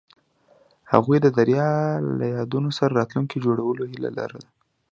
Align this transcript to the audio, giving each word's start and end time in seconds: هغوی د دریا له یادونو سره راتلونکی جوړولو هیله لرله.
هغوی 0.91 1.17
د 1.21 1.27
دریا 1.37 1.69
له 2.19 2.25
یادونو 2.35 2.69
سره 2.77 2.97
راتلونکی 2.99 3.37
جوړولو 3.45 3.83
هیله 3.91 4.09
لرله. 4.17 4.47